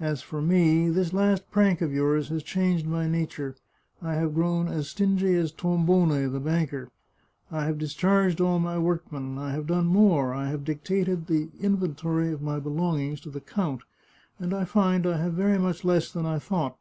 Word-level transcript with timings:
As 0.00 0.22
for 0.22 0.42
me, 0.42 0.90
this 0.90 1.12
last 1.12 1.48
prank 1.52 1.80
of 1.82 1.92
yours 1.92 2.30
has 2.30 2.42
changed 2.42 2.84
my 2.84 3.06
nature; 3.06 3.54
I 4.02 4.14
have 4.14 4.34
grown 4.34 4.66
as 4.66 4.88
stingy 4.90 5.36
as 5.36 5.52
Tombone, 5.52 6.32
the 6.32 6.40
banker. 6.40 6.90
I 7.52 7.66
have 7.66 7.78
discharged 7.78 8.40
all 8.40 8.58
my 8.58 8.76
work 8.76 9.12
men. 9.12 9.38
I 9.38 9.52
have 9.52 9.68
done 9.68 9.86
more— 9.86 10.34
I 10.34 10.48
have 10.48 10.64
dictated 10.64 11.28
the 11.28 11.50
inventory 11.60 12.32
of 12.32 12.42
my 12.42 12.58
belongings 12.58 13.20
to 13.20 13.30
the 13.30 13.40
count, 13.40 13.82
and 14.40 14.52
I 14.52 14.64
find 14.64 15.06
I 15.06 15.18
have 15.18 15.34
very 15.34 15.58
much 15.60 15.84
less 15.84 16.10
than 16.10 16.26
I 16.26 16.40
thought. 16.40 16.76